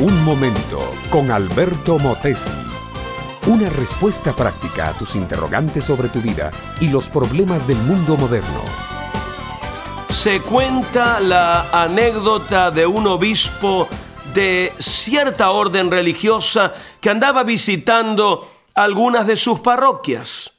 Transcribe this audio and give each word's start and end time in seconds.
Un 0.00 0.24
momento 0.24 0.78
con 1.10 1.28
Alberto 1.32 1.98
Motesi. 1.98 2.52
Una 3.48 3.68
respuesta 3.68 4.32
práctica 4.32 4.90
a 4.90 4.92
tus 4.92 5.16
interrogantes 5.16 5.86
sobre 5.86 6.08
tu 6.08 6.20
vida 6.20 6.52
y 6.80 6.88
los 6.88 7.08
problemas 7.08 7.66
del 7.66 7.78
mundo 7.78 8.16
moderno. 8.16 8.62
Se 10.10 10.40
cuenta 10.40 11.18
la 11.18 11.68
anécdota 11.72 12.70
de 12.70 12.86
un 12.86 13.08
obispo 13.08 13.88
de 14.34 14.72
cierta 14.78 15.50
orden 15.50 15.90
religiosa 15.90 16.74
que 17.00 17.10
andaba 17.10 17.42
visitando 17.42 18.48
algunas 18.74 19.26
de 19.26 19.36
sus 19.36 19.58
parroquias. 19.58 20.52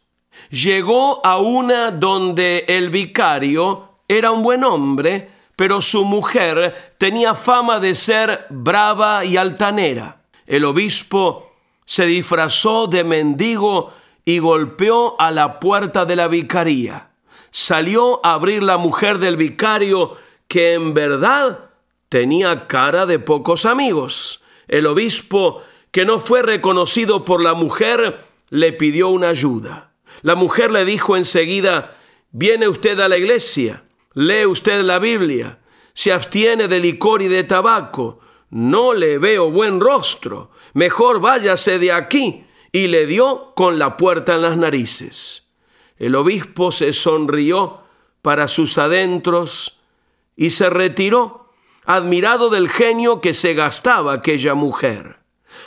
Llegó 0.50 1.26
a 1.26 1.38
una 1.38 1.92
donde 1.92 2.66
el 2.68 2.90
vicario 2.90 4.00
era 4.06 4.32
un 4.32 4.44
buen 4.44 4.66
hombre, 4.66 5.39
pero 5.60 5.82
su 5.82 6.06
mujer 6.06 6.94
tenía 6.98 7.36
fama 7.36 7.82
de 7.82 7.94
ser 7.94 8.46
brava 8.50 9.26
y 9.26 9.36
altanera. 9.36 10.22
El 10.48 10.64
obispo 10.64 11.52
se 11.84 12.06
disfrazó 12.06 12.88
de 12.88 13.04
mendigo 13.04 13.92
y 14.24 14.40
golpeó 14.40 15.20
a 15.20 15.32
la 15.32 15.60
puerta 15.60 16.06
de 16.06 16.16
la 16.16 16.30
vicaría. 16.30 17.10
Salió 17.52 18.26
a 18.26 18.36
abrir 18.36 18.64
la 18.64 18.78
mujer 18.78 19.18
del 19.20 19.36
vicario, 19.36 20.16
que 20.48 20.76
en 20.76 20.94
verdad 20.94 21.72
tenía 22.08 22.66
cara 22.66 23.06
de 23.06 23.20
pocos 23.20 23.66
amigos. 23.66 24.42
El 24.70 24.88
obispo, 24.88 25.62
que 25.92 26.06
no 26.06 26.22
fue 26.22 26.42
reconocido 26.42 27.26
por 27.26 27.44
la 27.44 27.54
mujer, 27.54 28.24
le 28.50 28.72
pidió 28.72 29.10
una 29.10 29.28
ayuda. 29.28 29.92
La 30.22 30.36
mujer 30.36 30.72
le 30.72 30.86
dijo 30.86 31.18
enseguida, 31.18 31.98
¿viene 32.32 32.70
usted 32.70 32.98
a 33.02 33.10
la 33.10 33.18
iglesia? 33.18 33.84
Lee 34.14 34.46
usted 34.46 34.82
la 34.82 35.00
Biblia, 35.00 35.60
se 35.94 36.14
abstiene 36.14 36.68
de 36.68 36.80
licor 36.80 37.22
y 37.22 37.28
de 37.28 37.44
tabaco, 37.44 38.20
no 38.50 38.94
le 38.94 39.18
veo 39.18 39.52
buen 39.52 39.80
rostro, 39.80 40.52
mejor 40.74 41.20
váyase 41.20 41.80
de 41.80 41.92
aquí, 41.92 42.46
y 42.72 42.88
le 42.88 43.06
dio 43.06 43.54
con 43.56 43.80
la 43.80 43.98
puerta 43.98 44.36
en 44.36 44.42
las 44.44 44.58
narices. 44.58 45.44
El 45.98 46.16
obispo 46.16 46.72
se 46.72 46.94
sonrió 46.94 47.82
para 48.22 48.48
sus 48.48 48.78
adentros 48.78 49.80
y 50.36 50.52
se 50.52 50.70
retiró, 50.70 51.52
admirado 51.86 52.50
del 52.50 52.70
genio 52.70 53.22
que 53.22 53.34
se 53.34 53.54
gastaba 53.54 54.14
aquella 54.14 54.54
mujer. 54.54 55.18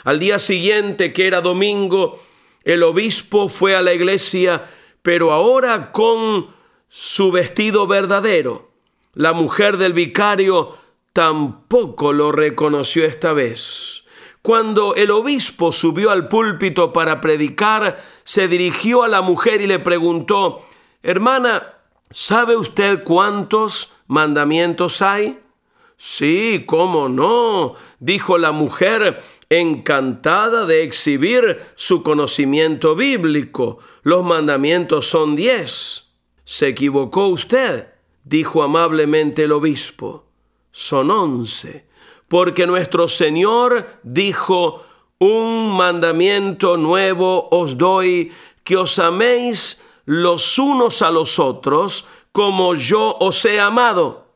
Al 0.03 0.19
día 0.19 0.39
siguiente, 0.39 1.13
que 1.13 1.27
era 1.27 1.41
domingo, 1.41 2.21
el 2.63 2.83
obispo 2.83 3.49
fue 3.49 3.75
a 3.75 3.81
la 3.81 3.93
iglesia, 3.93 4.65
pero 5.01 5.31
ahora 5.31 5.91
con 5.91 6.47
su 6.95 7.31
vestido 7.31 7.87
verdadero. 7.87 8.69
La 9.15 9.33
mujer 9.33 9.77
del 9.77 9.93
vicario 9.93 10.77
tampoco 11.11 12.13
lo 12.13 12.31
reconoció 12.31 13.03
esta 13.03 13.33
vez. 13.33 14.03
Cuando 14.43 14.93
el 14.93 15.09
obispo 15.09 15.71
subió 15.71 16.11
al 16.11 16.27
púlpito 16.27 16.93
para 16.93 17.19
predicar, 17.19 18.03
se 18.25 18.47
dirigió 18.47 19.01
a 19.01 19.07
la 19.07 19.23
mujer 19.23 19.61
y 19.61 19.65
le 19.65 19.79
preguntó, 19.79 20.61
Hermana, 21.01 21.73
¿sabe 22.11 22.55
usted 22.55 23.03
cuántos 23.03 23.91
mandamientos 24.05 25.01
hay? 25.01 25.39
Sí, 25.97 26.63
cómo 26.67 27.09
no, 27.09 27.73
dijo 28.01 28.37
la 28.37 28.51
mujer, 28.51 29.23
encantada 29.49 30.67
de 30.67 30.83
exhibir 30.83 31.59
su 31.73 32.03
conocimiento 32.03 32.95
bíblico. 32.95 33.79
Los 34.03 34.23
mandamientos 34.23 35.07
son 35.07 35.35
diez. 35.35 36.02
Se 36.45 36.67
equivocó 36.67 37.27
usted, 37.27 37.87
dijo 38.23 38.63
amablemente 38.63 39.43
el 39.43 39.51
obispo. 39.51 40.25
Son 40.71 41.11
once, 41.11 41.85
porque 42.27 42.65
nuestro 42.67 43.07
Señor 43.07 43.99
dijo, 44.03 44.83
un 45.19 45.75
mandamiento 45.77 46.77
nuevo 46.77 47.47
os 47.51 47.77
doy, 47.77 48.31
que 48.63 48.77
os 48.77 48.99
améis 48.99 49.81
los 50.05 50.57
unos 50.57 51.01
a 51.01 51.11
los 51.11 51.39
otros 51.39 52.05
como 52.31 52.75
yo 52.75 53.17
os 53.19 53.45
he 53.45 53.59
amado. 53.59 54.27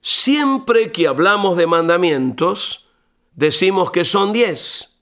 Siempre 0.00 0.92
que 0.92 1.08
hablamos 1.08 1.56
de 1.56 1.66
mandamientos, 1.66 2.86
decimos 3.34 3.90
que 3.90 4.04
son 4.04 4.32
diez. 4.32 4.97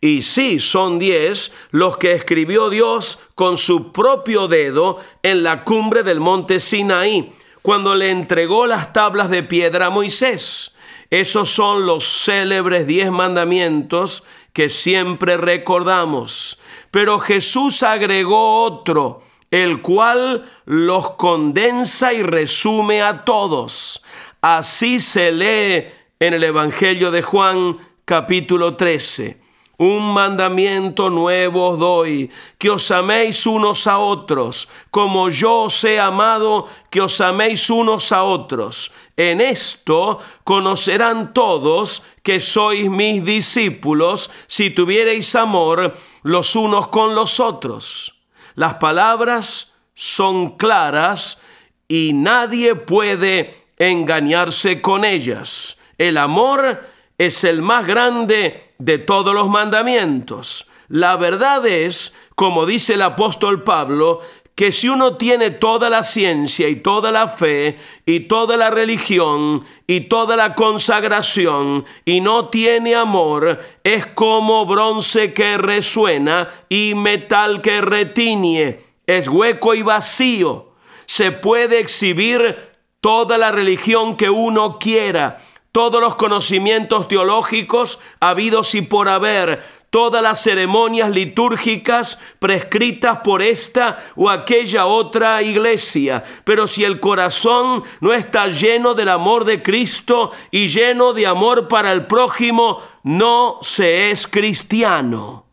Y 0.00 0.22
sí, 0.22 0.60
son 0.60 0.98
diez 0.98 1.52
los 1.70 1.98
que 1.98 2.12
escribió 2.12 2.70
Dios 2.70 3.18
con 3.34 3.56
su 3.56 3.92
propio 3.92 4.48
dedo 4.48 4.98
en 5.22 5.42
la 5.42 5.64
cumbre 5.64 6.02
del 6.02 6.20
monte 6.20 6.60
Sinaí, 6.60 7.32
cuando 7.62 7.94
le 7.94 8.10
entregó 8.10 8.66
las 8.66 8.92
tablas 8.92 9.28
de 9.28 9.42
piedra 9.42 9.86
a 9.86 9.90
Moisés. 9.90 10.72
Esos 11.10 11.50
son 11.50 11.86
los 11.86 12.04
célebres 12.24 12.86
diez 12.86 13.10
mandamientos 13.10 14.22
que 14.52 14.68
siempre 14.68 15.36
recordamos. 15.36 16.58
Pero 16.90 17.18
Jesús 17.18 17.82
agregó 17.82 18.62
otro, 18.62 19.22
el 19.50 19.82
cual 19.82 20.48
los 20.64 21.10
condensa 21.12 22.12
y 22.12 22.22
resume 22.22 23.02
a 23.02 23.24
todos. 23.24 24.02
Así 24.40 25.00
se 25.00 25.32
lee 25.32 25.88
en 26.20 26.34
el 26.34 26.44
Evangelio 26.44 27.10
de 27.10 27.22
Juan 27.22 27.76
capítulo 28.04 28.76
13. 28.76 29.40
Un 29.80 30.12
mandamiento 30.12 31.08
nuevo 31.08 31.70
os 31.70 31.78
doy, 31.78 32.30
que 32.58 32.68
os 32.68 32.90
améis 32.90 33.46
unos 33.46 33.86
a 33.86 33.96
otros, 33.96 34.68
como 34.90 35.30
yo 35.30 35.72
os 35.72 35.84
he 35.84 35.98
amado, 35.98 36.68
que 36.90 37.00
os 37.00 37.18
améis 37.22 37.70
unos 37.70 38.12
a 38.12 38.24
otros. 38.24 38.92
En 39.16 39.40
esto 39.40 40.20
conocerán 40.44 41.32
todos 41.32 42.02
que 42.22 42.40
sois 42.40 42.90
mis 42.90 43.24
discípulos, 43.24 44.28
si 44.48 44.68
tuviereis 44.68 45.34
amor 45.34 45.96
los 46.24 46.56
unos 46.56 46.88
con 46.88 47.14
los 47.14 47.40
otros. 47.40 48.20
Las 48.56 48.74
palabras 48.74 49.72
son 49.94 50.58
claras 50.58 51.40
y 51.88 52.12
nadie 52.12 52.74
puede 52.74 53.64
engañarse 53.78 54.82
con 54.82 55.06
ellas. 55.06 55.78
El 55.96 56.18
amor 56.18 56.84
es 57.20 57.44
el 57.44 57.60
más 57.60 57.86
grande 57.86 58.70
de 58.78 58.96
todos 58.96 59.34
los 59.34 59.50
mandamientos. 59.50 60.66
La 60.88 61.18
verdad 61.18 61.66
es, 61.66 62.14
como 62.34 62.64
dice 62.64 62.94
el 62.94 63.02
apóstol 63.02 63.62
Pablo, 63.62 64.20
que 64.54 64.72
si 64.72 64.88
uno 64.88 65.18
tiene 65.18 65.50
toda 65.50 65.90
la 65.90 66.02
ciencia 66.02 66.66
y 66.70 66.76
toda 66.76 67.12
la 67.12 67.28
fe 67.28 67.76
y 68.06 68.20
toda 68.20 68.56
la 68.56 68.70
religión 68.70 69.66
y 69.86 70.00
toda 70.08 70.34
la 70.34 70.54
consagración 70.54 71.84
y 72.06 72.22
no 72.22 72.48
tiene 72.48 72.94
amor, 72.94 73.60
es 73.84 74.06
como 74.06 74.64
bronce 74.64 75.34
que 75.34 75.58
resuena 75.58 76.48
y 76.70 76.94
metal 76.94 77.60
que 77.60 77.82
retiñe, 77.82 78.80
es 79.06 79.28
hueco 79.28 79.74
y 79.74 79.82
vacío. 79.82 80.72
Se 81.04 81.32
puede 81.32 81.80
exhibir 81.80 82.56
toda 83.02 83.36
la 83.36 83.50
religión 83.50 84.16
que 84.16 84.30
uno 84.30 84.78
quiera, 84.78 85.42
todos 85.72 86.00
los 86.00 86.16
conocimientos 86.16 87.08
teológicos 87.08 87.98
habidos 88.18 88.74
y 88.74 88.82
por 88.82 89.08
haber, 89.08 89.62
todas 89.90 90.22
las 90.22 90.40
ceremonias 90.42 91.10
litúrgicas 91.10 92.18
prescritas 92.38 93.18
por 93.18 93.42
esta 93.42 93.98
o 94.16 94.30
aquella 94.30 94.86
otra 94.86 95.42
iglesia. 95.42 96.24
Pero 96.44 96.66
si 96.66 96.84
el 96.84 97.00
corazón 97.00 97.82
no 98.00 98.12
está 98.12 98.46
lleno 98.46 98.94
del 98.94 99.08
amor 99.08 99.44
de 99.44 99.62
Cristo 99.62 100.30
y 100.50 100.68
lleno 100.68 101.12
de 101.12 101.26
amor 101.26 101.68
para 101.68 101.92
el 101.92 102.06
prójimo, 102.06 102.80
no 103.02 103.58
se 103.62 104.10
es 104.10 104.26
cristiano. 104.26 105.46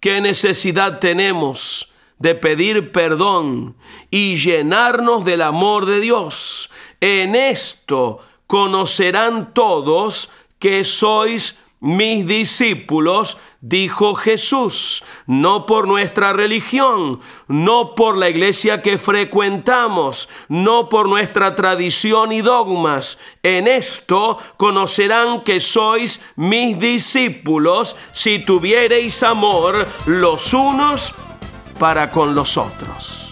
¿Qué 0.00 0.20
necesidad 0.20 0.98
tenemos 0.98 1.92
de 2.18 2.34
pedir 2.34 2.90
perdón 2.90 3.76
y 4.10 4.36
llenarnos 4.36 5.24
del 5.24 5.42
amor 5.42 5.86
de 5.86 6.00
Dios? 6.00 6.70
En 7.00 7.34
esto 7.34 8.20
conocerán 8.48 9.54
todos 9.54 10.30
que 10.58 10.82
sois 10.82 11.60
mis 11.80 12.26
discípulos, 12.26 13.38
dijo 13.60 14.16
Jesús, 14.16 15.04
no 15.26 15.64
por 15.64 15.86
nuestra 15.86 16.32
religión, 16.32 17.20
no 17.46 17.94
por 17.94 18.16
la 18.16 18.28
iglesia 18.28 18.82
que 18.82 18.98
frecuentamos, 18.98 20.28
no 20.48 20.88
por 20.88 21.08
nuestra 21.08 21.54
tradición 21.54 22.32
y 22.32 22.40
dogmas. 22.40 23.18
En 23.44 23.68
esto 23.68 24.38
conocerán 24.56 25.44
que 25.44 25.60
sois 25.60 26.20
mis 26.34 26.78
discípulos 26.80 27.94
si 28.12 28.40
tuviereis 28.40 29.22
amor 29.22 29.86
los 30.06 30.52
unos 30.52 31.14
para 31.78 32.10
con 32.10 32.34
los 32.34 32.56
otros. 32.56 33.30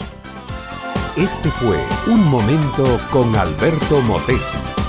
Este 1.16 1.50
fue 1.50 1.82
Un 2.06 2.28
Momento 2.28 3.00
con 3.10 3.34
Alberto 3.34 4.00
Motesi. 4.02 4.75